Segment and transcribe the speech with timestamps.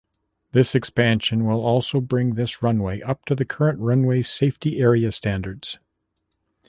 [0.51, 5.77] This expansion will also bring this runway up to current runway safety area standards.